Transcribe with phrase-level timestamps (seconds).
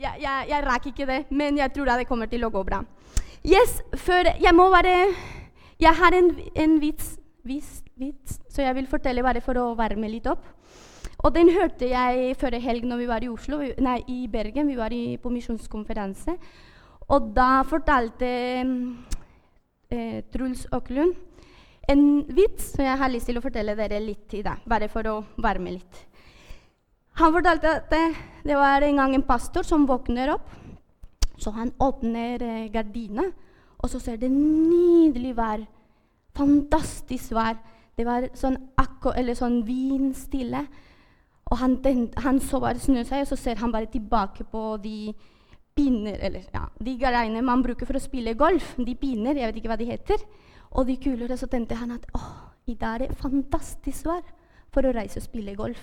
[0.00, 2.82] jeg, jeg, jeg rakk ikke det, men jeg tror det kommer til å gå bra.
[3.46, 5.14] Yes, for Jeg må bare
[5.78, 10.08] Jeg har en, en vits, vits, vits, så jeg vil fortelle bare for å varme
[10.08, 10.44] litt opp.
[11.24, 14.68] Og den hørte jeg før helg når vi var i Oslo, nei, i Bergen.
[14.68, 16.36] Vi var i, på misjonskonferanse.
[17.12, 18.28] Og da fortalte
[19.92, 21.14] eh, Truls Åkerlund
[21.86, 22.02] en
[22.34, 25.16] vits som jeg har lyst til å fortelle dere litt i dag, bare for å
[25.42, 26.00] varme litt.
[27.16, 28.04] Han fortalte at det,
[28.44, 30.50] det var en gang en pastor som våkner opp.
[31.40, 33.22] Så han åpner eh,
[33.78, 35.64] og så ser det nydelig vær.
[36.36, 37.56] Fantastisk vær.
[37.96, 40.66] Det var sånn, akko, eller sånn vinstille.
[41.50, 44.76] Og han, den, han så bare snu seg, og så ser han bare tilbake på
[44.82, 45.14] de
[45.76, 48.74] pinner, eller ja, de greiene man bruker for å spille golf.
[48.76, 50.24] De pinner, jeg vet ikke hva de heter.
[50.76, 51.30] Og de kuler.
[51.30, 52.24] Og så tenkte han at å,
[52.68, 54.24] i dag er det fantastisk vær
[54.74, 55.80] for å reise og spille golf.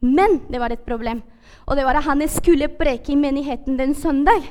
[0.00, 1.22] Men det var et problem.
[1.66, 4.46] Og det var at han skulle preke i menigheten den søndag.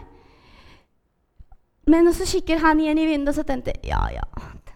[1.87, 4.25] Men så kikker han igjen i vinduet og så tenkte ja, ja.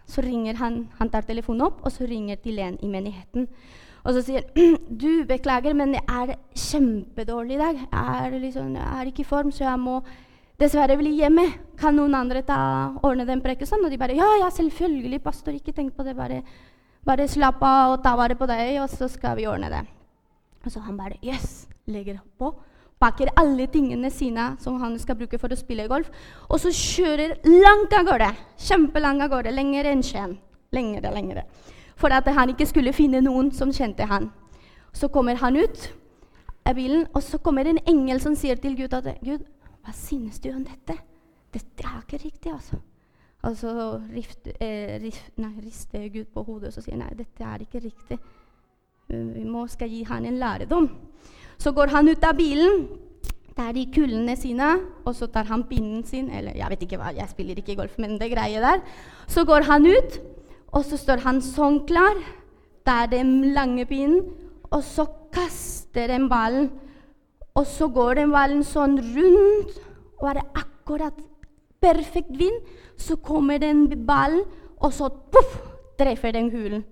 [0.07, 3.47] Så ringer han, han tar telefonen opp, og så ringer til en i menigheten.
[4.03, 4.47] Og så sier
[5.03, 7.79] du, beklager, men jeg er kjempedårlig i dag.
[7.85, 10.01] Jeg er, liksom, jeg er ikke i form, så jeg må
[10.59, 11.47] dessverre bli hjemme.
[11.79, 12.59] Kan noen andre ta,
[13.03, 13.87] ordne den prekestolen?
[13.87, 15.55] Og de bare ja, ja, selvfølgelig, pastor.
[15.55, 16.17] Ikke tenk på det.
[16.17, 16.41] Bare,
[17.07, 19.85] bare slapp av og ta vare på deg, og så skal vi ordne det.
[20.65, 22.53] Og så han bare yes, legger på.
[23.01, 26.11] Pakker alle tingene sine som han skal bruke for å spille golf.
[26.49, 28.29] Og så kjører langt av gårde.
[28.61, 29.53] Kjempelangt av gårde.
[29.57, 30.37] Lenger enn Skien.
[30.71, 31.47] Lengre, lengre
[32.01, 34.29] for at han ikke skulle finne noen som kjente han.
[34.93, 35.89] Så kommer han ut
[36.67, 39.45] av bilen, og så kommer en engel som sier til Gud at Gud,
[39.81, 40.97] hva synes du om dette?
[41.51, 42.79] Dette er ikke riktig, altså.
[43.47, 43.71] Og så
[44.13, 47.81] rift, eh, rift, nei, rister Gud på hodet og så sier nei, dette er ikke
[47.81, 48.19] riktig.
[49.11, 50.89] Vi må skal gi han en læredom.
[51.61, 52.87] Så går han ut av bilen,
[53.55, 54.69] tar de kullene sine,
[55.05, 57.97] og så tar han pinnen sin Eller jeg vet ikke hva, jeg spiller ikke golf,
[57.99, 58.83] men det greia der.
[59.27, 60.21] Så går han ut,
[60.71, 62.17] og så står han sånn klar,
[62.87, 64.23] tar den lange pinnen,
[64.71, 66.71] og så kaster den ballen.
[67.53, 69.75] Og så går den ballen sånn rundt,
[70.21, 71.17] og er det akkurat
[71.83, 72.63] perfekt vind,
[72.97, 74.45] så kommer den ballen,
[74.81, 75.59] og så puff,
[75.99, 76.85] treffer den hulen.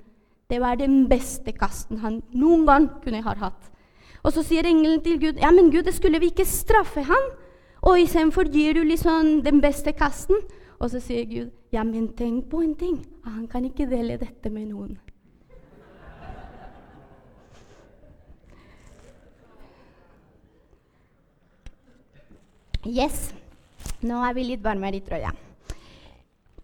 [0.50, 3.68] Det var den beste kasten han noen gang kunne ha hatt.
[4.26, 7.28] Og så sier engelen til Gud ja, men Gud, det skulle vi ikke straffe han?
[7.86, 10.42] Og istedenfor gir du liksom den beste kasten.
[10.80, 12.98] Og så sier Gud ja, men tenk på en ting.
[13.28, 14.98] Han kan ikke dele dette med noen.
[22.90, 23.30] Yes.
[24.02, 25.30] Nå er vi litt varmere i trøya.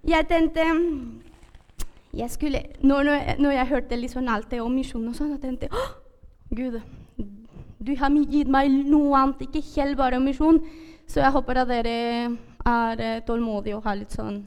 [0.06, 0.66] Jeg tenkte
[2.16, 3.10] jeg skulle, når,
[3.40, 5.94] når, jeg hørte liksom alt det om misjon, og sånn, jeg tenkte oh,
[6.56, 6.80] Gud,
[7.86, 10.60] du har gitt meg noe annet, ikke helt bare om misjon.
[11.08, 11.96] Så jeg håper at dere
[12.66, 14.40] er eh, tålmodige og har litt sånn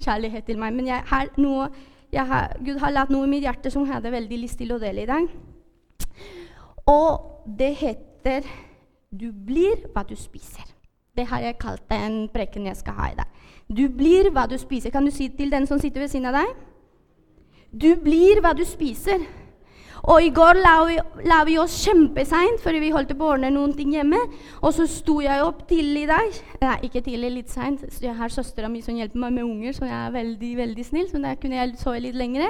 [0.00, 0.76] kjærlighet til meg.
[0.76, 1.68] Men jeg har noe,
[2.12, 4.72] jeg har, Gud har latt noe i mitt hjerte som jeg hadde veldig lyst til
[4.72, 5.28] å dele i dag.
[6.88, 8.44] Og det heter
[9.10, 10.70] 'Du blir hva du spiser'.
[11.16, 13.26] Det har jeg kalt den preken jeg skal ha i dag.
[13.68, 14.90] Du blir hva du spiser.
[14.90, 16.69] Kan du si til den som sitter ved siden av deg?
[17.70, 19.22] Du blir hva du spiser.
[20.08, 20.94] Og i går la vi,
[21.28, 24.18] la vi oss kjempeseint fordi vi holdt på å ordne noen ting hjemme.
[24.62, 26.38] Og så sto jeg opp tidlig i dag.
[26.62, 27.84] Nei, ikke tidlig, litt seint.
[28.00, 31.10] Jeg har søstera mi som hjelper meg med unger, så jeg er veldig veldig snill.
[31.12, 32.48] Så da kunne jeg sove litt lengre.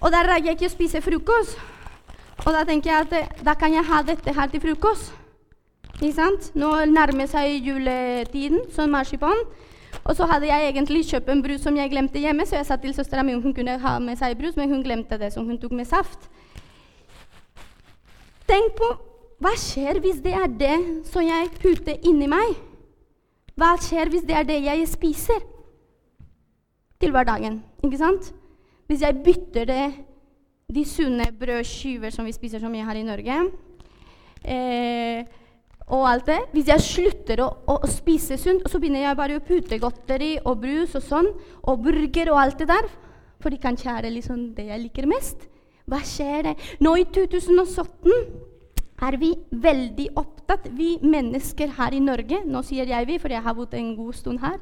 [0.00, 1.56] Og da rakk jeg ikke å spise frokost.
[2.46, 5.14] Og da tenker jeg at da kan jeg ha dette her til frokost.
[6.00, 6.50] Ikke sant?
[6.56, 9.44] Nå nærmer seg juletiden, sånn marsipan.
[10.04, 12.78] Og så hadde jeg egentlig kjøpt en brus som jeg glemte hjemme, så jeg sa
[12.80, 15.44] til søstera mi om hun kunne ha med seg brus, men hun glemte det, så
[15.44, 16.30] hun tok med saft.
[18.48, 18.88] Tenk på
[19.40, 20.76] hva skjer hvis det er det
[21.08, 22.58] som jeg putter inni meg?
[23.56, 25.40] Hva skjer hvis det er det jeg spiser
[27.00, 27.60] til hverdagen?
[27.84, 28.32] Ikke sant?
[28.88, 29.84] Hvis jeg bytter det
[30.70, 33.38] de sunne brødskiver som vi spiser så mye her i Norge,
[34.44, 35.24] eh,
[35.90, 39.44] og alt det Hvis jeg slutter å, å, spise sunt, så begynner jeg bare å
[39.44, 41.30] putte godteri og brus og sånn,
[41.66, 42.90] og burger og alt det der,
[43.40, 45.48] for de kan kjære liksom det jeg liker mest
[45.90, 46.54] hva skjer det?
[46.84, 48.12] Nå i 2017
[49.00, 53.42] er vi veldig opptatt, vi mennesker her i Norge Nå sier jeg vi, for jeg
[53.42, 54.58] har bodd en god stund her.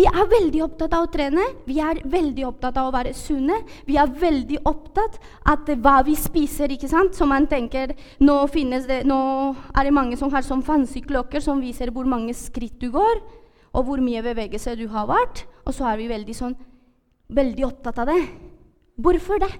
[0.00, 3.58] Vi er veldig opptatt av å trene, vi er veldig opptatt av å være sunne.
[3.84, 5.18] Vi er veldig opptatt
[5.50, 6.72] av hva vi spiser.
[6.72, 7.12] ikke sant?
[7.18, 7.92] Så man tenker,
[8.24, 9.20] Nå, det, nå
[9.76, 13.20] er det mange som har sånn fancy klokker som viser hvor mange skritt du går,
[13.76, 15.44] og hvor mye bevegelse du har vært.
[15.66, 16.56] Og så er vi veldig, sånn,
[17.28, 18.20] veldig opptatt av det.
[18.96, 19.52] Hvorfor det?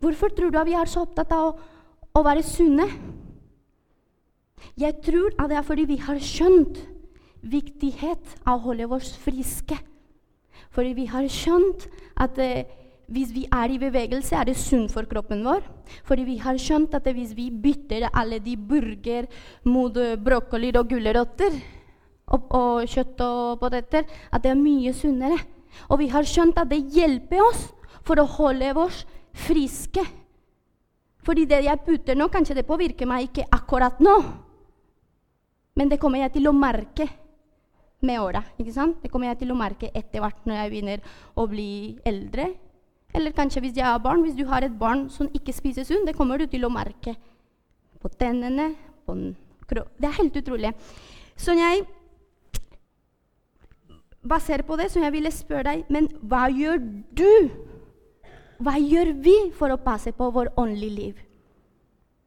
[0.00, 1.56] Hvorfor tror du at vi er så opptatt av å,
[2.16, 2.88] å være sunne?
[4.80, 6.86] Jeg tror at det er fordi vi har skjønt
[7.42, 9.78] viktighet av å holde oss friske.
[10.74, 11.86] Fordi vi har skjønt
[12.18, 12.66] at eh,
[13.08, 15.62] hvis vi er i bevegelse, er det sunt for kroppen vår.
[16.04, 19.28] Fordi vi har skjønt at hvis vi bytter alle de burger
[19.64, 21.56] mot eh, brokkoli og gulrøtter
[22.28, 25.38] og, og, kjøtt og poteter, at det er mye sunnere.
[25.88, 27.68] Og vi har skjønt at det hjelper oss
[28.04, 29.04] for å holde oss
[29.46, 30.04] friske.
[31.24, 34.18] Fordi det jeg putter nå, kanskje det påvirker meg ikke akkurat nå.
[35.78, 37.06] Men det kommer jeg til å merke
[38.00, 38.42] med åra.
[38.58, 41.04] Det kommer jeg til å merke etter hvert når jeg begynner
[41.34, 41.70] å bli
[42.06, 42.52] eldre.
[43.14, 44.22] Eller kanskje hvis jeg har barn.
[44.22, 47.16] Hvis du har et barn som ikke spiser sunt, det kommer du til å merke
[47.98, 48.74] på tennene
[49.06, 49.16] på
[49.68, 50.74] Det er helt utrolig.
[51.36, 51.86] Så jeg
[54.28, 56.80] Basert på det så jeg ville spørre deg Men hva gjør
[57.16, 57.50] du?
[58.58, 61.20] Hva gjør vi for å passe på vår åndelige liv?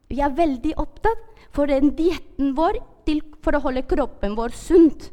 [0.07, 1.19] Vi er veldig opptatt
[1.51, 5.09] for den dietten vår til, for å holde kroppen vår sunt.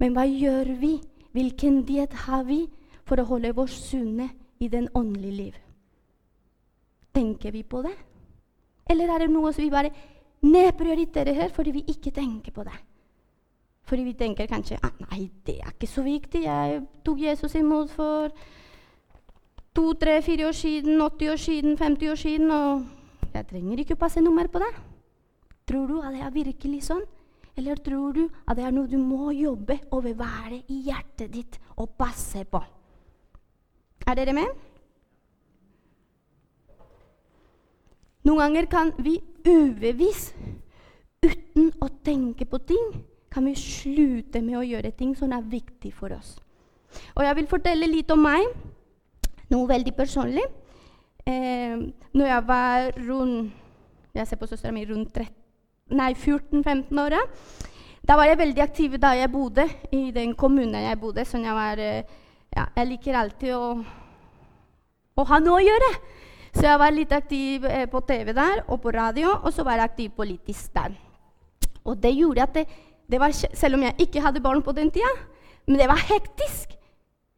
[0.00, 0.96] Men hva gjør vi?
[1.34, 2.64] Hvilken diett har vi
[3.04, 4.28] for å holde oss sunne
[4.62, 5.60] i den åndelige liv?
[7.14, 7.94] Tenker vi på det?
[8.90, 9.92] Eller er det noe som vi bare
[10.44, 12.76] nedprioriterer her fordi vi ikke tenker på det?
[13.84, 16.44] Fordi vi tenker kanskje ah, nei, det er ikke så viktig.
[16.46, 18.32] Jeg tok Jesus imot for
[19.74, 23.98] to, tre, fire år siden, 80 år siden, 50 år siden, og jeg trenger ikke
[23.98, 24.70] å passe mer på det.
[25.68, 27.04] Tror du at det er virkelig sånn?
[27.56, 31.58] Eller tror du at det er noe du må jobbe og bevare i hjertet ditt
[31.78, 32.60] og passe på?
[34.04, 34.50] Er dere med?
[38.24, 40.34] Noen ganger kan vi ubevisst,
[41.24, 45.92] uten å tenke på ting, kan vi slutte med å gjøre ting som er viktig
[45.92, 46.36] for oss.
[47.16, 48.46] Og jeg vil fortelle litt om meg,
[49.52, 50.44] noe veldig personlig.
[51.26, 51.76] Eh,
[52.12, 53.60] når jeg var rundt
[54.14, 55.43] Jeg ser på søstera mi rundt 13
[55.92, 57.20] nei, 14-15 åra.
[58.04, 59.64] Da var jeg veldig aktiv da jeg bodde
[59.96, 61.24] i den kommunen jeg bodde.
[61.24, 62.04] Så jeg, eh,
[62.54, 63.68] ja, jeg liker alltid å,
[65.16, 65.90] å, ha noe å gjøre.
[66.54, 69.80] Så jeg var litt aktiv eh, på TV der og på radio, og så var
[69.80, 70.94] jeg aktiv politisk der.
[71.84, 72.66] Og det gjorde at det,
[73.10, 75.10] det var, Selv om jeg ikke hadde barn på den tida,
[75.66, 76.76] men det var hektisk.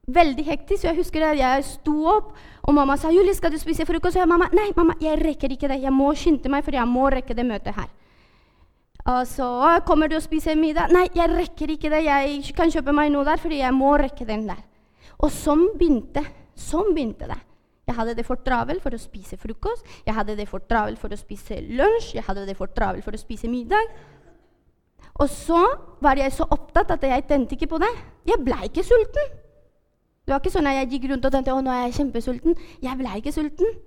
[0.06, 0.84] Veldig hektisk.
[0.84, 4.22] Jeg husker at jeg sto opp, og mamma sa 'Julie, skal du spise frokost?' Og
[4.22, 5.82] jeg mamma, 'Nei, mamma, jeg rekker ikke det.
[5.82, 8.05] Jeg må skynde meg, for jeg må rekke det møtet her.'
[9.06, 12.04] Og så 'Kommer du og spiser middag?' 'Nei, jeg rekker ikke det.
[12.04, 14.64] Jeg kan kjøpe meg noe der, fordi jeg må rekke den der.'
[15.18, 16.24] Og sånn begynte,
[16.54, 17.38] sånn begynte det.
[17.86, 21.08] Jeg hadde det for travelt for å spise frokost, jeg hadde det for travelt for
[21.08, 23.86] å spise lunsj, jeg hadde det for travelt for å spise middag.
[25.22, 25.62] Og så
[26.02, 27.92] var jeg så opptatt at jeg tenkte ikke på det.
[28.26, 29.30] Jeg ble ikke sulten.
[30.26, 32.56] Det var ikke sånn at jeg gikk rundt og tenkte å, nå er jeg kjempesulten.
[32.82, 33.78] Jeg ble ikke sulten.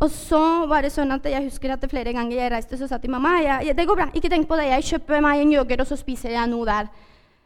[0.00, 2.96] Og så var det sånn at jeg husker at flere ganger jeg reiste, så sa
[3.00, 5.82] til mamma jeg, det går bra, ikke tenk på det, jeg kjøper meg en yoghurt,
[5.84, 6.88] og så spiser jeg noe der.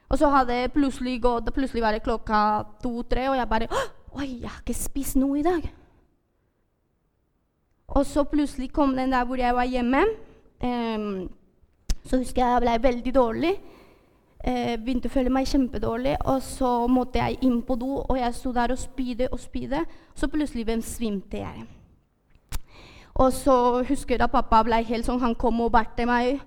[0.07, 2.41] Og så hadde plutselig gått, plutselig var det klokka
[2.83, 3.71] to-tre, og jeg bare
[4.15, 5.65] Oi, jeg har ikke spist noe i dag.
[7.99, 10.05] Og så plutselig kom den der hvor jeg var hjemme.
[10.63, 11.31] Um,
[12.07, 13.53] så husker jeg jeg ble veldig dårlig.
[14.47, 16.15] Uh, begynte å føle meg kjempedårlig.
[16.31, 19.83] Og så måtte jeg inn på do, og jeg sto der og spydde og spydde.
[20.15, 21.67] Så plutselig svimte jeg.
[23.15, 26.41] Og så husker jeg at pappa ble helt sånn, han kom og bærte meg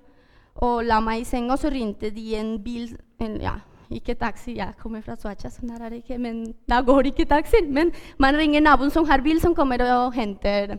[0.60, 1.56] og la meg i senga.
[1.56, 3.58] Så ringte de en bil en, ja,
[3.88, 7.12] Ikke taxi, jeg kommer fra Swacha, så der er det ikke, men da går det
[7.14, 7.62] ikke taxi.
[7.64, 10.76] Men man ringer naboen som har bil, som kommer og henter.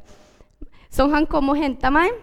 [0.91, 2.13] Så han kom og henta meg.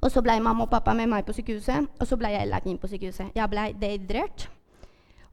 [0.00, 2.68] Og så ble mamma og pappa med meg på sykehuset, og så ble jeg lagt
[2.68, 3.32] inn på sykehuset.
[3.34, 4.50] Jeg ble dehydrert.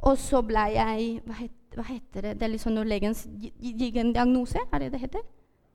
[0.07, 2.33] Og så ble jeg Hva, het, hva heter det?
[2.39, 3.15] Det er liksom når legen
[3.59, 5.27] gir en diagnose, er det det heter?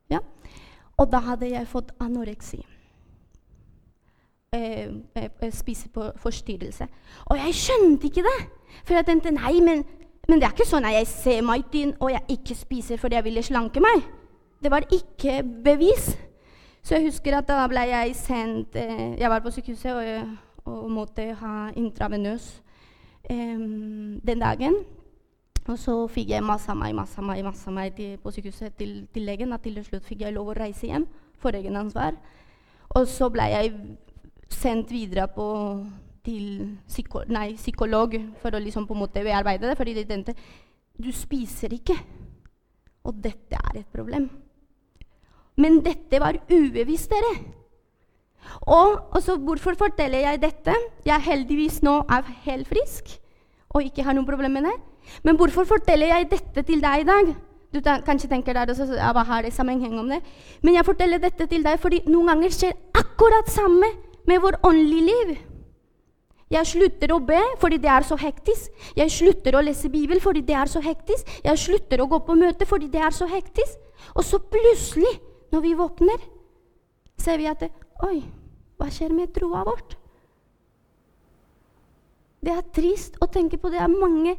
[0.09, 0.19] Ja.
[0.97, 2.61] Og da hadde jeg fått anoreksi.
[4.53, 6.87] Eh, eh, eh spiseforstyrrelse.
[7.25, 8.39] Og jeg skjønte ikke det!
[8.83, 9.85] For jeg tenkte nei, men,
[10.27, 13.15] men, det er ikke sånn at jeg ser meg tynn og jeg ikke spiser fordi
[13.15, 14.03] jeg ville slanke meg.
[14.61, 16.17] Det var ikke bevis.
[16.83, 20.91] Så jeg husker at da ble jeg sendt eh, Jeg var på sykehuset og, og
[20.91, 22.61] måtte ha intravenøs
[23.29, 23.59] eh,
[24.27, 24.81] den dagen.
[25.71, 28.33] Og så fikk jeg masse av meg, masse av meg, masse av meg til, på
[28.35, 29.53] sykehuset til, til legen.
[29.55, 31.07] At til slutt fikk jeg lov å reise hjem
[31.41, 32.17] for egen ansvar.
[32.97, 33.71] Og så ble jeg
[34.51, 35.45] sendt videre på,
[36.25, 39.77] til psyko, nei, psykolog for å liksom på en måte bearbeide det.
[39.79, 40.35] Fordi de tenkte
[41.01, 41.95] du spiser ikke.
[43.07, 44.27] Og dette er et problem.
[45.61, 47.33] Men dette var ubevisst, dere.
[48.65, 50.75] Og, også, hvorfor forteller jeg dette?
[51.05, 53.17] Jeg heldigvis nå er helt frisk
[53.71, 54.77] og ikke har noe problem med det.
[55.23, 57.33] Men hvorfor forteller jeg dette til deg i dag?
[57.71, 60.19] Du kanskje tenker der også, ja, hva har det sammenheng om det?
[60.61, 63.87] Men jeg forteller dette til deg fordi noen ganger skjer akkurat samme
[64.27, 65.37] med vår åndelige liv.
[66.51, 68.73] Jeg slutter å be fordi det er så hektisk.
[68.97, 71.29] Jeg slutter å lese Bibel fordi det er så hektisk.
[71.45, 73.79] Jeg slutter å gå på møte fordi det er så hektisk.
[74.17, 75.13] Og så plutselig,
[75.53, 76.27] når vi våkner,
[77.21, 77.71] ser vi at det,
[78.03, 78.23] Oi,
[78.81, 79.95] hva skjer med troa vårt?
[82.41, 83.69] Det er trist å tenke på.
[83.69, 84.33] Det er mange,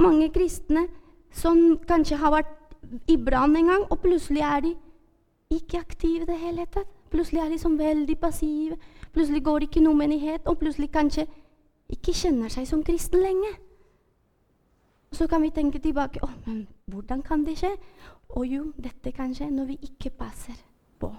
[0.00, 0.86] mange kristne
[1.30, 2.56] som kanskje har vært
[3.10, 4.74] i brann en gang, og plutselig er de
[5.50, 6.88] ikke aktive i det hele tatt.
[7.10, 8.76] Plutselig er de som veldig passive.
[9.12, 11.26] Plutselig går det ikke noe menighet, og plutselig kanskje
[11.90, 13.50] ikke kjenner seg som kristen lenge.
[15.12, 17.72] Så kan vi tenke tilbake oh, men hvordan kan det skje?
[18.38, 20.54] Og jo, dette kan skje når vi ikke passer
[21.02, 21.10] på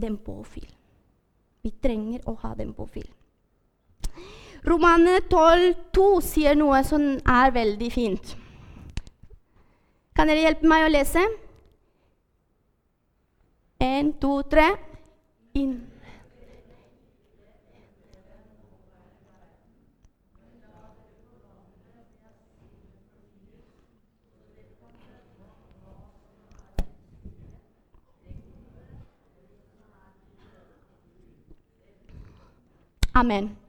[0.00, 0.66] den påfyll.
[1.62, 3.06] Vi trenger å ha den påfyll.
[4.64, 8.34] Romane 12,2 sier noe som er veldig fint.
[10.16, 11.22] Kan dere hjelpe meg å lese?
[13.80, 14.66] En, to, tre.
[15.56, 15.78] Inn.
[33.20, 33.59] Amen.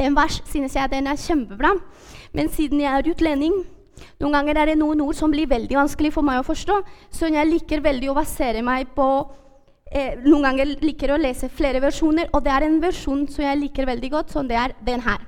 [0.00, 1.74] Den vers synes jeg den er kjempebra.
[2.32, 3.60] Men siden jeg er utlending
[4.20, 6.76] Noen ganger er det noen ord som blir veldig vanskelig for meg å forstå,
[7.12, 9.06] så jeg liker veldig å basere meg på
[9.92, 13.60] eh, Noen ganger liker å lese flere versjoner, og det er en versjon som jeg
[13.60, 15.26] liker veldig godt, som det er den her.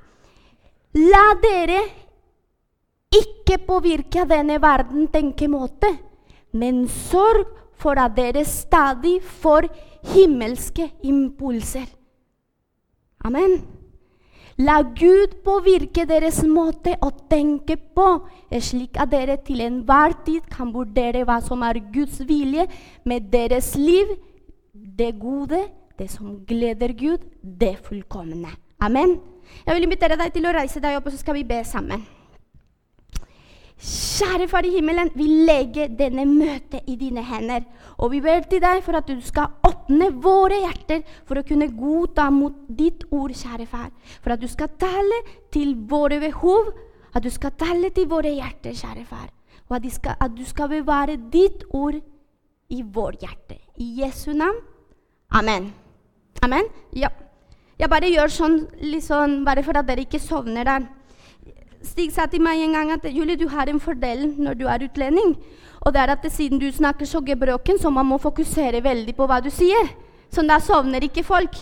[0.97, 1.83] La dere
[3.13, 5.93] ikke påvirke denne verden tenkemåte,
[6.57, 7.49] men sorg
[7.81, 9.69] for at dere stadig får
[10.15, 11.89] himmelske impulser.
[13.25, 13.61] Amen.
[14.61, 18.09] La Gud påvirke deres måte å tenke på,
[18.61, 22.67] slik at dere til enhver tid kan vurdere hva som er Guds vilje
[23.09, 24.13] med deres liv,
[24.73, 25.65] det gode,
[25.97, 28.53] det som gleder Gud, det fullkomne.
[28.83, 29.21] Amen.
[29.65, 32.05] Jeg vil invitere deg til å reise deg opp, og så skal vi be sammen.
[33.83, 37.65] Kjære Far i himmelen, vi legger denne møtet i dine hender.
[37.99, 39.57] Og vi ber til deg for at du skal
[39.93, 43.91] åpne våre hjerter for å kunne godta mot ditt ord, kjære far.
[44.23, 45.23] For at du skal tale
[45.53, 46.73] til våre behov,
[47.15, 49.29] at du skal tale til våre hjerter, kjære far.
[49.69, 52.01] Og at, skal, at du skal bevare ditt ord
[52.71, 53.59] i vår hjerte.
[53.77, 54.61] I Jesu navn.
[55.31, 55.73] Amen.
[56.43, 56.69] Amen?
[56.97, 57.09] Ja.
[57.79, 60.89] Jeg bare gjør sånn, liksom, bare for at dere ikke sovner der.
[61.83, 64.85] Stig sa til meg en gang at Julie, du har en fordel når du er
[64.87, 65.35] utlending.
[65.83, 69.15] Og det er at det, siden du snakker så gebroken, så man må fokusere veldig
[69.17, 69.91] på hva du sier.
[70.31, 71.57] Så da sovner ikke folk.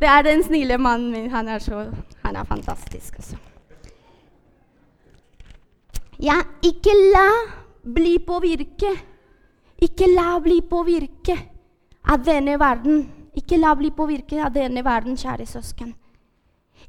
[0.00, 1.30] Det er den snille mannen min.
[1.30, 1.84] Han er, så,
[2.22, 3.18] han er fantastisk.
[3.18, 3.36] Altså.
[6.22, 7.26] Ja, ikke la
[7.94, 8.94] bli påvirke.
[9.82, 11.36] Ikke la bli påvirke
[12.08, 13.04] av denne verden.
[13.34, 15.94] Ikke la bli påvirke av denne verden, kjære søsken.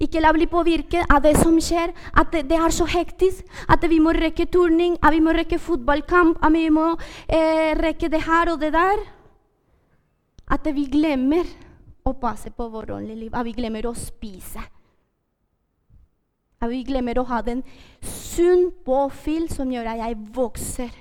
[0.01, 3.45] Ikke la bli påvirket av det som skjer, at det, det, er så hektisk.
[3.71, 6.89] At vi må rekke turning, at vi må rekke fotballkamp, at vi må
[7.27, 9.03] eh, rekke det her og det der.
[10.51, 11.47] At vi glemmer
[12.05, 14.61] å passe på vårt åndelige liv, at vi glemmer å spise.
[16.59, 17.63] At vi glemmer å ha den
[18.03, 20.91] sunn påfyll som gjør at jeg vokser.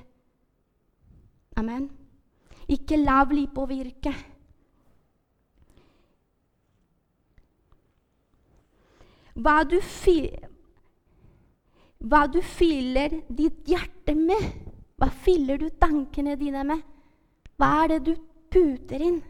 [1.59, 1.89] Amen.
[2.71, 4.34] Ikke la bli påvirket.
[9.35, 9.81] Hva du,
[11.99, 14.51] hva du fyller ditt hjerte med.
[14.95, 16.83] Hva fyller du tankene dine med?
[17.59, 18.15] Hva er det du
[18.51, 19.21] puter inn?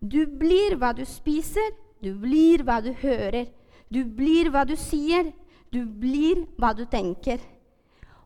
[0.00, 1.72] Du blir hva du spiser,
[2.04, 3.48] du blir hva du hører.
[3.88, 5.32] Du blir hva du sier,
[5.72, 7.40] du blir hva du tenker.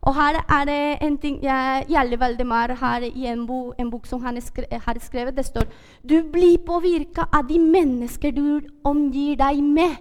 [0.01, 4.07] Og her er det en ting jeg gjelder Valdemar har i en, bo, en, bok
[4.09, 5.37] som han har skrevet.
[5.37, 5.67] Det står
[6.03, 9.97] du blir påvirka av de mennesker du omgir deg med.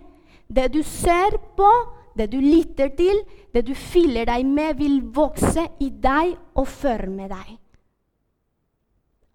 [0.47, 1.69] Det du ser på,
[2.15, 3.19] det du lytter til,
[3.53, 7.57] det du fyller deg med, vil vokse i deg og forme deg.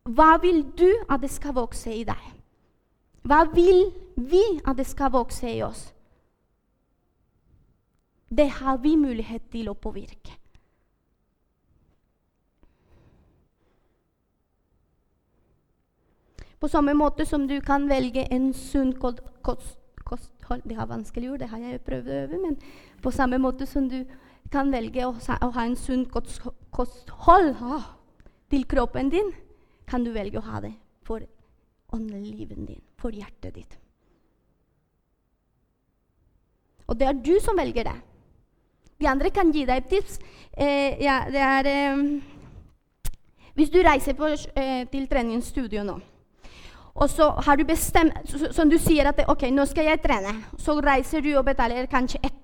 [0.04, 2.25] Hva vil du at det skal vokse i deg?
[3.25, 5.90] Hva vil vi at det skal vokse i oss?
[8.28, 10.43] Det har vi mulighet til å påvirke.
[16.64, 21.49] På samme måte som du kan velge en sunn kosthold Det har vanskelig ord, det
[21.50, 22.54] har jeg prøvd å øve, men
[23.04, 23.99] på samme måte som du
[24.52, 27.90] kan velge å, å ha en sunn kosthold ah,
[28.49, 29.28] til kroppen din,
[29.85, 30.71] kan du velge å ha det
[31.04, 31.26] for
[31.92, 33.76] åndelivet din, for hjertet ditt.
[36.88, 37.97] Og det er du som velger det.
[39.04, 40.16] De andre kan gi deg et tips.
[40.56, 42.09] Eh, ja, det er eh,
[43.52, 46.00] Hvis du reiser på, eh, til treningsstudio nå
[46.94, 50.34] Og så har du bestemt Som du sier at ok, nå skal jeg trene.
[50.58, 52.36] Så reiser du og betaler kanskje et,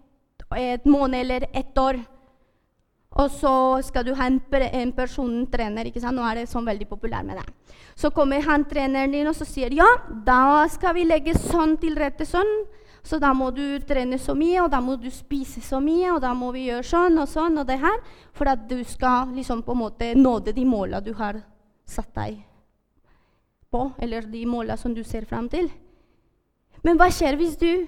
[0.59, 2.00] et måned eller ett år.
[3.19, 3.52] Og så
[3.83, 5.87] skal du ha en, en persontrener.
[5.87, 6.16] ikke sant?
[6.16, 7.47] Nå er det sånn veldig populær med det.
[7.99, 9.88] Så kommer han treneren din og så sier ja,
[10.26, 12.52] da skal vi legge sånn til rette sånn.
[13.02, 16.21] Så da må du trene så mye, og da må du spise så mye, og
[16.21, 17.97] da må vi gjøre sånn og sånn og det her,
[18.37, 21.40] for at du skal liksom på en måte nå de måla du har
[21.88, 22.50] satt deg
[23.71, 25.71] på, eller de måla som du ser fram til.
[26.85, 27.87] Men hva skjer hvis du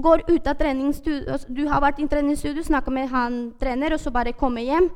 [0.00, 4.00] går ut av treningsstudio altså, Du har vært i treningsstudio, snakka med han trener, og
[4.00, 4.90] så bare kommer hjem,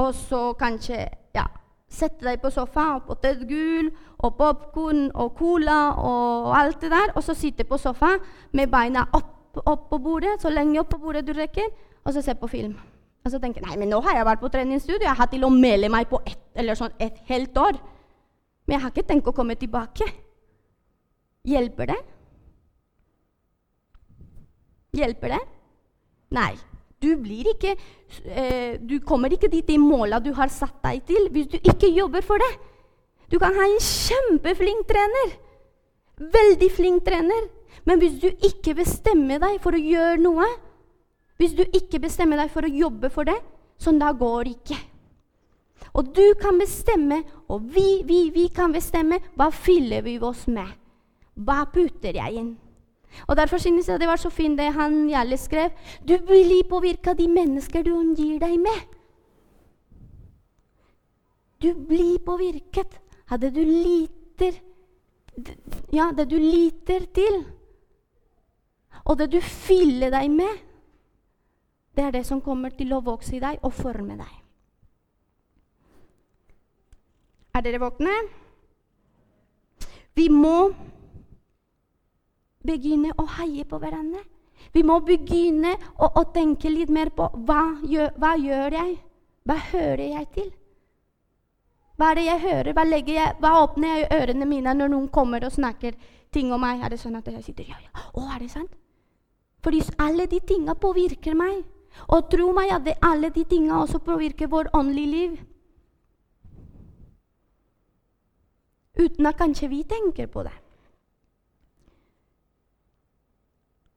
[0.00, 1.46] og så kanskje ja,
[1.90, 3.88] Sette deg på sofaen og potetgull
[4.22, 8.22] og popkorn og cola og alt det der, og så sitte på sofaen
[8.54, 11.66] med beina opp, opp på bordet, så lenge opp på bordet du rekker,
[12.04, 12.76] og så se på film.
[13.24, 15.44] Og så tenker jeg nei, men nå har jeg vært på treningsstudio, jeg har til
[15.44, 17.80] å melde meg på ett sånn et helt år.
[18.70, 20.06] Men jeg har ikke tenkt å komme tilbake.
[21.50, 21.96] Hjelper det?
[24.94, 25.40] Hjelper det?
[26.38, 26.52] Nei.
[27.02, 27.08] Du,
[27.50, 27.72] ikke,
[28.30, 31.90] eh, du kommer ikke dit i måla du har satt deg til, hvis du ikke
[31.90, 32.50] jobber for det.
[33.34, 35.34] Du kan ha en kjempeflink trener.
[36.38, 37.50] Veldig flink trener.
[37.90, 40.46] Men hvis du ikke bestemmer deg for å gjøre noe,
[41.42, 43.40] hvis du ikke bestemmer deg for å jobbe for det,
[43.82, 44.80] sånn da går det ikke.
[45.92, 50.68] Og du kan bestemme, og vi, vi, vi kan bestemme, hva fyller vi oss med?
[51.34, 52.50] Hva putter jeg inn?
[53.26, 55.70] Og Derfor synes jeg det var så fint det han Jarle skrev.
[56.08, 58.80] Du blir påvirka av de mennesker du omgir deg med.
[61.60, 64.60] Du blir påvirket av det du liter
[65.92, 67.44] Ja, det du liter til.
[69.04, 70.58] Og det du fyller deg med,
[71.96, 74.39] det er det som kommer til å vokse i deg og forme deg.
[77.54, 78.14] Er dere våkne?
[80.14, 80.70] Vi må
[82.66, 84.22] begynne å heie på hverandre.
[84.74, 88.96] Vi må begynne å, å tenke litt mer på hva gjør, hva gjør, jeg?
[89.48, 90.50] Hva hører jeg til?
[91.96, 92.72] Hva er det jeg hører?
[92.76, 95.96] Hva, jeg, hva åpner jeg ørene mine når noen kommer og snakker
[96.32, 96.84] ting om meg?
[96.84, 98.06] Er det sånn at jeg sitter ja, ja.
[98.14, 98.76] Å, er det sant?
[99.64, 101.64] Fordi alle de tinga påvirker meg.
[102.14, 105.34] Og tro meg at alle de tinga også påvirker vår åndelige liv.
[109.00, 110.56] Uten at kanskje vi tenker på det.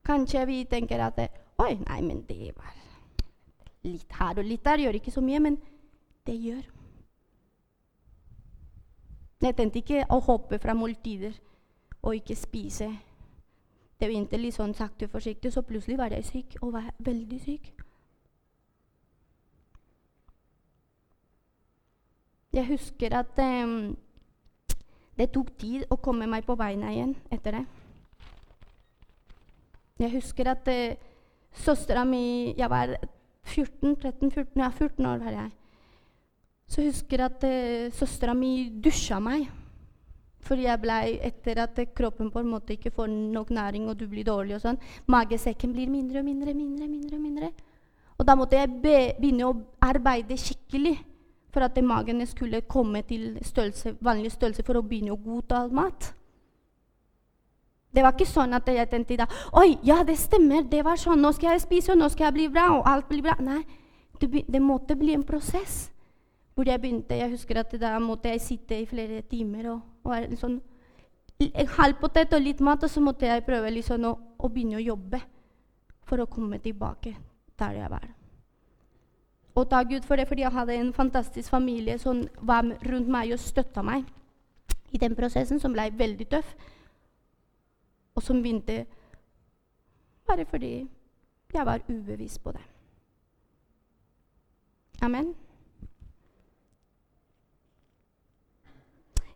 [0.06, 1.20] Kanskje vi tenker at
[1.58, 2.74] Oi, nei, men det var
[3.84, 4.82] litt her og litt der.
[4.82, 5.58] Gjør ikke så mye, men
[6.26, 6.64] det gjør.
[9.44, 11.36] Jeg tenkte ikke å hoppe fra måltider
[12.02, 12.90] og ikke spise.
[14.00, 17.40] Det begynte litt sånn sakte og forsiktig, så plutselig var jeg syk, og var veldig
[17.44, 17.70] syk.
[22.54, 23.96] Jeg husker at um,
[25.18, 27.64] det tok tid å komme meg på beina igjen etter det.
[30.02, 30.96] Jeg husker at uh,
[31.54, 32.96] søstera mi Jeg var
[33.44, 35.52] 14, 13, 14, ja, 14 år var jeg.
[36.66, 39.50] Så jeg at uh, søstera mi dusja meg.
[40.44, 44.10] Fordi jeg ble, etter at kroppen på en måte ikke får nok næring, og du
[44.12, 47.52] blir dårlig og sånn, magesekken blir mindre og mindre, mindre, mindre, mindre.
[48.20, 50.98] Og da måtte jeg be, begynne å arbeide skikkelig
[51.54, 56.14] for at magen skulle komme til størrelse, vanlig størrelse for å begynne å godta mat.
[57.94, 59.28] Det var ikke sånn at jeg tenkte da
[59.62, 60.66] Oi, ja, det stemmer.
[60.66, 61.22] Det var sånn.
[61.22, 63.36] Nå skal jeg spise, og nå skal jeg bli bra, og alt blir bra.
[63.44, 63.62] Nei,
[64.18, 65.92] det, det måtte bli en prosess.
[66.54, 70.36] Hvor jeg begynte, jeg husker at Da måtte jeg sitte i flere timer og, og
[70.38, 70.60] sånn,
[71.44, 74.78] en halv potet og litt mat, og så måtte jeg prøve liksom å, å, begynne
[74.78, 75.22] å jobbe
[76.08, 77.16] for å komme tilbake
[77.60, 78.06] der jeg var.
[79.56, 83.34] Og takk Gud for det, fordi jeg hadde en fantastisk familie som var rundt meg
[83.34, 84.08] og støtta meg
[84.92, 86.56] i den prosessen, som ble veldig tøff
[88.16, 88.86] og som begynte
[90.28, 90.88] bare fordi
[91.54, 92.62] jeg var ubevisst på det.
[95.02, 95.34] Amen.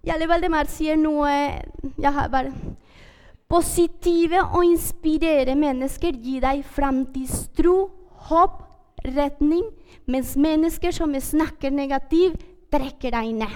[0.08, 1.30] Jalle Valdemar sier noe
[1.98, 2.54] jeg har bare
[3.48, 7.76] Positive og inspirere mennesker gir deg framtidstro,
[8.28, 8.58] håp,
[9.16, 9.64] retning,
[10.06, 13.56] mens mennesker som snakker negativt, trekker deg ned.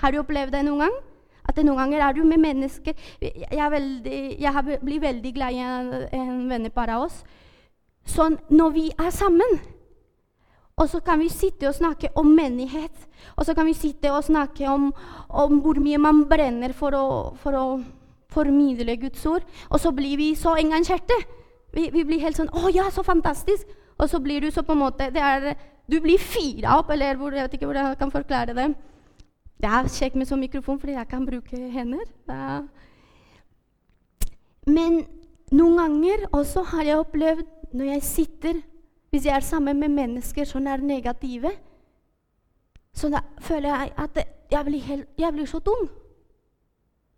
[0.00, 0.96] Har du opplevd det noen gang?
[1.50, 5.92] At noen ganger er du med mennesker Jeg, veldig, jeg blir veldig glad i en,
[6.14, 7.20] en vennepar av oss.
[8.08, 9.58] Sånn når vi er sammen,
[10.80, 12.94] og så kan vi sitte og snakke om menighet.
[13.36, 14.88] Og så kan vi sitte og snakke om,
[15.28, 17.06] om hvor mye man brenner for å,
[17.42, 17.64] for å
[18.32, 19.44] formidle Guds ord.
[19.68, 21.18] Og så blir vi så engasjerte.
[21.72, 23.68] Vi, vi, blir helt sånn 'Å ja, så fantastisk!'
[24.00, 25.56] Og så blir du så på en måte er,
[25.90, 28.74] Du blir fira opp, eller hvor, jeg vet ikke hvordan jeg kan forklare det.
[29.60, 32.06] Det er kjekt med sånn mikrofon, fordi jeg kan bruke hender.
[32.28, 32.62] Ja.
[34.66, 35.06] Men
[35.50, 38.62] noen ganger også har jeg opplevd når jeg sitter
[39.10, 41.50] Hvis jeg er sammen med mennesker som er negative,
[42.94, 44.18] så da føler jeg at
[44.50, 45.88] jeg blir, helt, jeg blir så dum.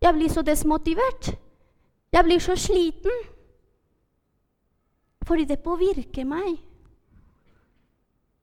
[0.01, 1.35] Jeg blir så desmotivert.
[2.13, 3.13] Jeg blir så sliten.
[5.27, 6.57] Fordi det påvirker meg.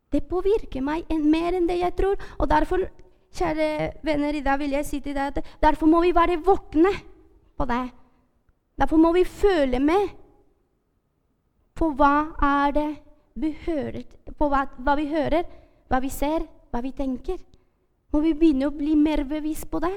[0.10, 2.18] Det påvirker meg mer enn det jeg tror.
[2.39, 2.86] Og derfor,
[3.36, 3.68] kjære
[4.06, 6.94] venner, i dag vil jeg si til deg at derfor må vi være våkne
[7.58, 7.84] på det.
[8.80, 10.08] Derfor må vi føle med
[11.76, 12.89] på hva er det
[13.39, 14.04] vi hører,
[14.36, 15.46] på hva, hva vi hører,
[15.88, 17.38] hva vi ser, hva vi tenker.
[18.12, 19.94] Må vi begynne å bli mer bevisst på det?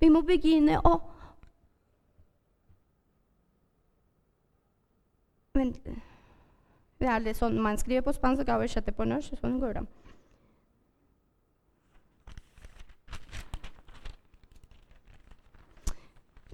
[0.00, 0.96] Vi må begynne å
[5.56, 5.78] Vent
[7.00, 9.38] Det er litt sånn man skriver på spansk og oversetter på norsk.
[9.40, 9.86] Sånn går det.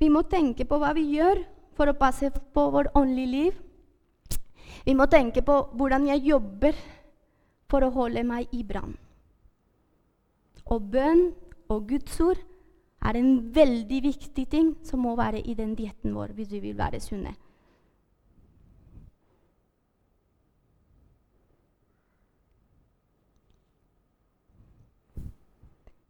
[0.02, 1.44] Vi må tenke på hva vi gjør
[1.78, 3.61] for å passe på vårt åndelige liv.
[4.83, 6.78] Vi må tenke på hvordan jeg jobber
[7.70, 8.96] for å holde meg i brann.
[10.66, 11.28] Og bønn
[11.70, 12.42] og Guds ord
[13.02, 16.78] er en veldig viktig ting som må være i den dietten vår hvis vi vil
[16.78, 17.34] være sunne.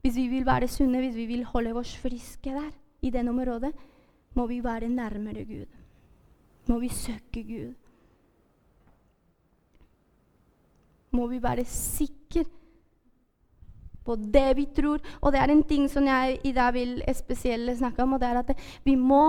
[0.02, 3.70] Hvis vi vil være sunne, hvis vi vil holde oss friske der, i den området,
[4.35, 5.66] må vi være nærmere Gud.
[6.68, 7.74] Må vi søke Gud.
[11.11, 12.44] Må vi være sikre
[14.05, 15.03] på det vi tror.
[15.21, 18.29] Og det er en ting som jeg i dag vil spesielt snakke om, og det
[18.29, 18.53] er at
[18.85, 19.25] vi må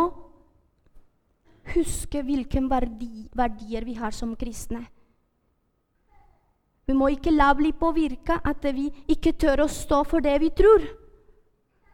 [1.74, 4.84] huske hvilke verdi, verdier vi har som kristne.
[6.84, 10.50] Vi må ikke la bli påvirka at vi ikke tør å stå for det vi
[10.52, 10.84] tror.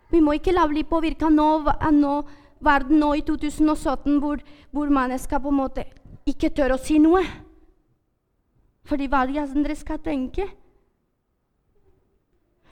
[0.09, 1.49] Vi må ikke la bli påvirka nå,
[1.93, 2.15] nå,
[2.65, 4.41] verden nå i 2017 hvor,
[4.73, 5.85] hvor mennesker på en måte
[6.29, 7.21] ikke tør å si noe.
[8.89, 10.47] Fordi hva de andre skal tenke.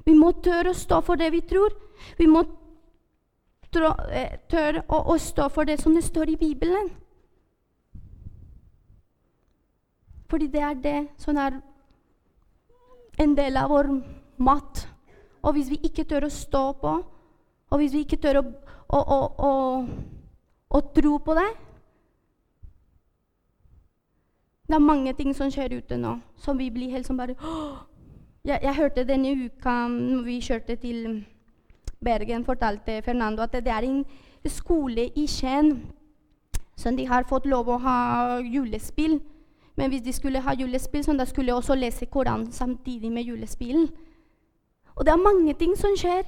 [0.08, 1.74] Vi må tørre å stå for det vi tror.
[2.16, 2.46] Vi må
[4.16, 6.94] eh, tørre å, stå for det som det står i Bibelen.
[10.32, 11.60] Fordi det er det som er
[13.20, 13.92] en del av vår
[14.48, 14.86] mat.
[15.44, 16.96] Og hvis vi ikke tør å stå på,
[17.68, 18.46] og hvis vi ikke tør å,
[18.96, 19.52] å, å,
[20.72, 21.50] å tro på det
[24.68, 27.38] Det er mange ting som skjer ute nå, som vi blir helt som bare
[28.48, 31.26] jeg, jeg, hørte denne uka når vi kjørte til
[32.04, 34.06] Bergen, fortalte Fernando at det er en
[34.48, 35.74] skole i Skien
[36.78, 37.98] som de har fått lov å ha
[38.46, 39.20] julespill.
[39.78, 43.24] Men hvis de skulle ha julespill, så da skulle de også lese Koranen samtidig med
[43.24, 43.90] julespillen.
[44.96, 46.24] Og det er mange ting som skjer.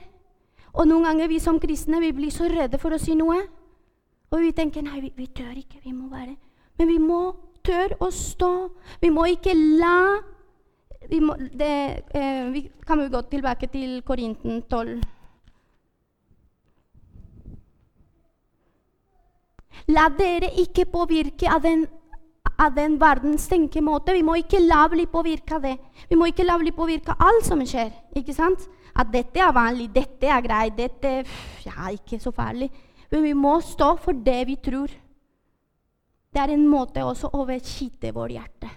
[0.73, 3.39] Og noen ganger vi som kristne vi blir så redde for å si noe.
[4.29, 5.79] Og vi tenker nei, vi, vi tør ikke.
[5.83, 6.35] vi må være.
[6.77, 7.21] Men vi må
[7.65, 8.69] tørre å stå.
[9.01, 10.19] Vi må ikke la
[11.09, 11.71] vi, må, det,
[12.15, 14.99] eh, vi kan jo gå tilbake til Korinten 12.
[19.89, 21.87] La dere ikke påvirke av den
[22.59, 24.13] av den verdens tenkemåte.
[24.13, 25.77] Vi må ikke la bli påvirka av det.
[26.09, 27.93] Vi må ikke la bli påvirka av alt som skjer.
[28.19, 28.65] ikke sant?
[28.99, 31.23] At dette er vanlig, dette er greit, dette
[31.63, 32.69] ja, ikke så farlig.
[33.09, 34.91] Men vi må stå for det vi tror.
[36.29, 38.69] Det er en måte også å beskytte vårt hjerte.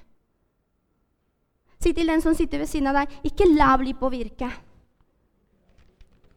[1.83, 4.51] Si til den som sitter ved siden av deg, ikke la bli påvirke.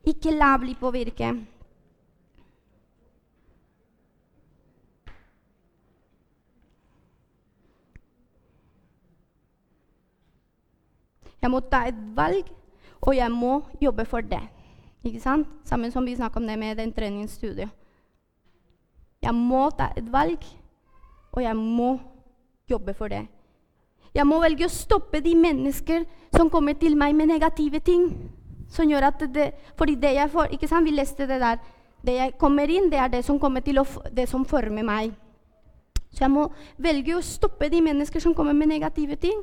[0.10, 1.30] Ikke la bli påvirke.
[11.42, 12.50] Jeg må ta et valg,
[13.06, 14.42] og jeg må jobbe for det.
[15.06, 15.46] Ikke sant?
[15.70, 17.70] Sammen som vi snakka om det med den treningsstudiet.
[19.22, 20.42] Jeg må ta et valg,
[21.32, 22.00] og jeg må
[22.70, 23.28] jobbe for det.
[24.16, 28.08] Jeg må velge å stoppe de mennesker som kommer til meg med negative ting.
[28.72, 30.88] Som gjør at det, fordi det jeg får, ikke sant?
[30.88, 31.60] Vi leste det der.
[32.06, 35.14] Det jeg kommer inn, det er det som kommer å, det som former meg.
[36.16, 36.48] Så jeg må
[36.80, 39.42] velge å stoppe de mennesker som kommer med negative ting.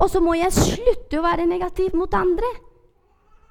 [0.00, 2.48] Og så må jeg slutte å være negativ mot andre.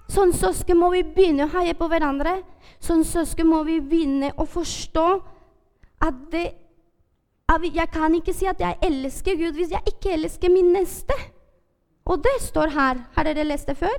[0.09, 2.39] Som søsken må vi begynne å heie på hverandre.
[2.81, 5.05] Som søsken må vi begynne å forstå
[6.07, 6.47] at det,
[7.49, 11.13] Jeg kan ikke si at jeg elsker Gud hvis jeg ikke elsker min neste.
[12.05, 13.01] Og det står her.
[13.13, 13.97] Har dere lest det før?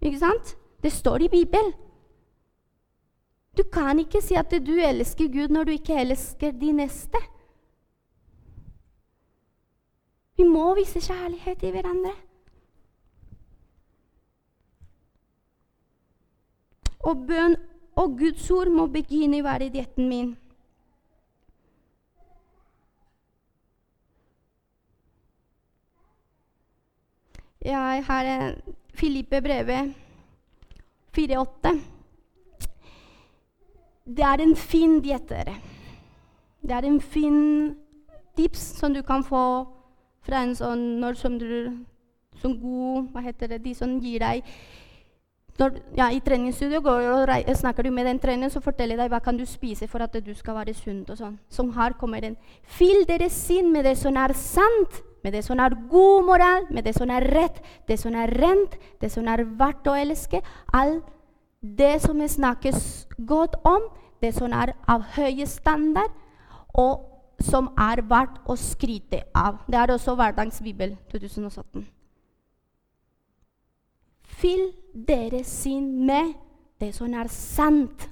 [0.00, 0.56] Ikke sant?
[0.82, 1.72] Det står i Bibelen.
[3.56, 7.18] Du kan ikke si at du elsker Gud når du ikke elsker din neste.
[10.36, 12.12] Vi må vise kjærlighet til hverandre.
[17.00, 17.56] Og bønn
[17.96, 20.36] og Guds ord må begynne i verdigheten min.
[27.66, 28.54] Jeg har
[28.94, 29.94] Filippe brevet
[31.18, 31.80] 4,8.
[34.06, 35.56] Det er en fin diett, dere.
[36.62, 37.74] Det er en fin
[38.36, 39.42] tips som du kan få
[40.22, 41.50] fra en sånn når som du
[42.36, 43.62] som god Hva heter det?
[43.64, 44.46] De som gir deg
[45.58, 46.82] når, ja, I treningsstudio
[47.56, 50.34] snakker du med den treneren som forteller deg hva kan du spise for at du
[50.34, 51.10] skal være sunt.
[51.10, 51.38] og sånn.
[51.48, 52.36] Som her kommer den.
[52.62, 56.84] Fyll deres sinn med det som er sant, med det som er god moral, med
[56.86, 57.56] det som er rett,
[57.88, 60.38] det som er rent, det som er verdt å elske.
[60.70, 61.08] Alt
[61.58, 63.88] det som snakkes godt om,
[64.22, 66.14] det som er av høye standard,
[66.78, 69.58] og som er verdt å skryte av.
[69.66, 71.82] Det er også Hverdagsbibel 2017.
[74.38, 76.36] Fyll deres sinn med
[76.78, 78.06] det som er sant.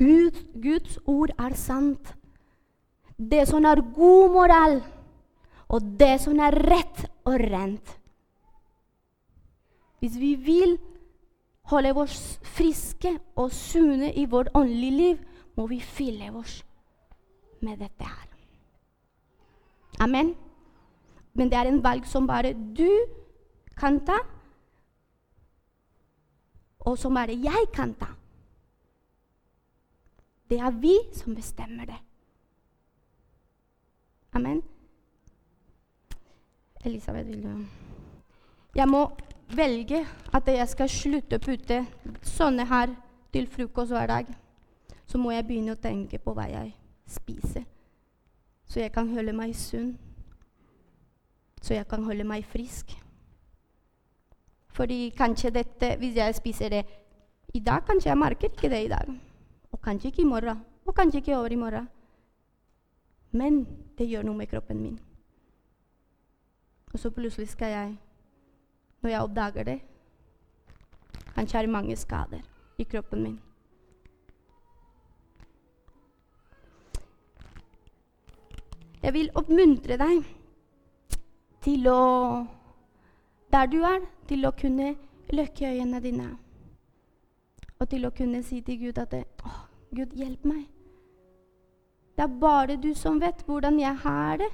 [0.00, 2.16] Gud, Guds ord er sant.
[3.16, 4.80] Det som er god moral
[5.68, 7.96] og det som er rett og rent.
[10.00, 10.76] Hvis vi vil
[11.72, 15.24] holde oss friske og sunne i vårt åndelige liv,
[15.56, 16.60] må vi fylle oss
[17.64, 18.28] med dette her.
[20.00, 20.34] Amen.
[21.34, 22.90] Men det er en valg som bare du
[23.76, 24.18] kan ta,
[26.86, 28.12] og som bare jeg kan ta.
[30.46, 31.98] Det er vi som bestemmer det.
[34.32, 34.62] Amen.
[36.86, 37.64] Elisabeth, vil jo
[38.76, 39.08] Jeg må
[39.56, 41.84] velge at jeg skal slutte å putte
[42.22, 42.92] sånne her
[43.32, 44.26] til frokost hver dag.
[45.06, 46.72] Så må jeg begynne å tenke på hva jeg
[47.06, 47.62] spiser,
[48.66, 49.94] så jeg kan holde meg sunn.
[51.62, 52.92] Så jeg kan holde meg frisk.
[54.76, 56.82] Fordi kanskje dette, hvis jeg spiser det
[57.54, 59.08] i dag, kanskje jeg merker ikke det i dag.
[59.72, 60.60] Og kanskje ikke i morgen.
[60.86, 61.88] Og kanskje ikke over i morgen.
[63.32, 63.66] Men
[63.98, 64.98] det gjør noe med kroppen min.
[66.96, 67.96] Og så plutselig skal jeg,
[69.02, 69.80] når jeg oppdager det
[71.34, 72.40] Kanskje det mange skader
[72.78, 73.40] i kroppen min.
[79.02, 80.24] Jeg vil oppmuntre deg
[81.60, 82.00] til å
[83.52, 84.94] Der du er, til å kunne
[85.32, 86.30] lukke øynene dine.
[87.78, 89.52] Og til å kunne si til Gud at Å,
[89.92, 90.64] Gud, hjelp meg.
[92.16, 94.50] Det er bare du som vet hvordan jeg har det.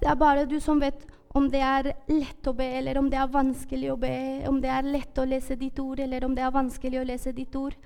[0.00, 3.18] Det er bare du som vet om det er lett å be, eller om det
[3.20, 4.16] er vanskelig å be,
[4.48, 7.32] om det er lett å lese ditt ord, eller om det er vanskelig å lese
[7.36, 7.76] ditt ord.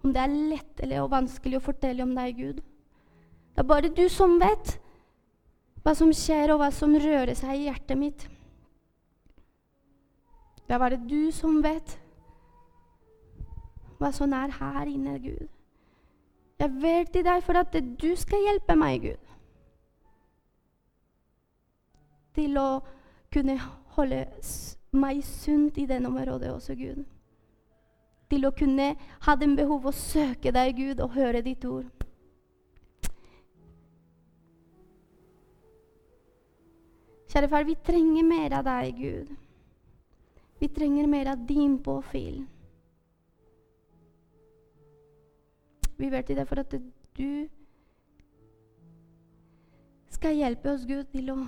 [0.00, 2.62] Om det er lett eller vanskelig å fortelle om deg, Gud.
[3.52, 4.78] Det er bare du som vet
[5.84, 8.24] hva som skjer, og hva som rører seg i hjertet mitt.
[10.64, 11.98] Det er bare du som vet
[14.00, 15.48] hva som er her inne, Gud.
[16.60, 19.29] Jeg ber til deg for at du skal hjelpe meg, Gud
[22.34, 22.68] til å
[23.32, 23.56] kunne
[23.96, 24.24] holde
[24.90, 27.04] meg sunt i den området også, Gud.
[28.30, 28.92] Til å kunne
[29.26, 31.90] ha den behov å søke deg, Gud, og høre ditt ord.
[37.30, 39.34] Kjære far, vi trenger mer av deg, Gud.
[40.60, 42.42] Vi trenger mer av din påfyll.
[46.00, 46.74] Vi ber til deg for at
[47.16, 47.48] du
[50.10, 51.38] skal hjelpe oss, Gud, til å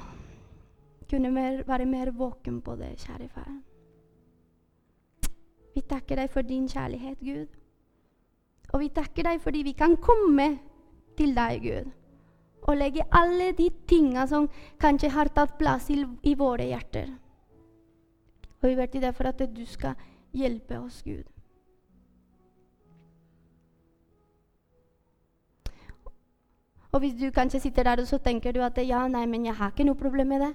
[1.12, 3.50] kunne mer, være mer våken på det, kjære far.
[5.74, 7.58] Vi takker deg for din kjærlighet, Gud.
[8.72, 10.46] Og vi takker deg fordi vi kan komme
[11.18, 11.90] til deg, Gud,
[12.62, 14.48] og legge alle de tinga som
[14.80, 17.12] kanskje har tatt plass i, i våre hjerter.
[18.62, 19.98] Og vi ber til deg for at du skal
[20.32, 21.28] hjelpe oss, Gud.
[26.92, 29.56] Og hvis du kanskje sitter der og så tenker du at ja, nei, men jeg
[29.56, 30.52] har ikke noe problem med det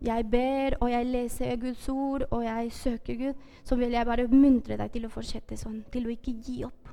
[0.00, 4.28] jeg ber, og jeg leser Guds ord, og jeg søker Gud, så vil jeg bare
[4.28, 6.92] muntre deg til å fortsette sånn, til å ikke gi opp.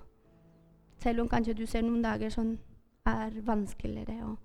[1.03, 2.55] Selv om kanskje du ser noen dager som
[3.05, 4.37] er vanskeligere, og,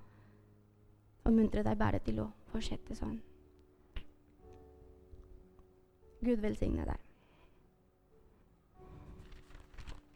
[1.25, 3.19] og muntre deg bare til å fortsette sånn.
[6.25, 7.08] Gud velsigne deg.